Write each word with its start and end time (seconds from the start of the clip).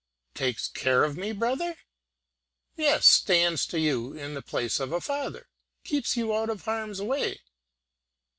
"Takes 0.33 0.67
care 0.67 1.03
of 1.03 1.15
me, 1.15 1.31
brother!" 1.31 1.75
"Yes, 2.75 3.05
stands 3.05 3.67
to 3.67 3.79
you 3.79 4.13
in 4.13 4.33
the 4.33 4.41
place 4.41 4.79
of 4.79 4.91
a 4.91 4.99
father 4.99 5.47
keeps 5.83 6.17
you 6.17 6.35
out 6.35 6.49
of 6.49 6.63
harm's 6.65 7.03
way." 7.03 7.41